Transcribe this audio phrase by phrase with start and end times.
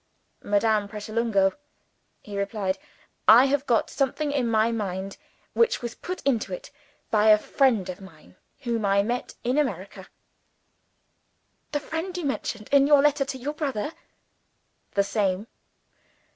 [0.41, 1.53] "Madame Pratolungo,"
[2.23, 2.79] he replied,
[3.27, 5.17] "I have got something in my mind
[5.53, 6.71] which was put into it
[7.11, 10.09] by a friend of mine whom I met in America."
[11.71, 13.91] "The friend you mentioned in your letter to your brother?"
[14.95, 15.45] "The same."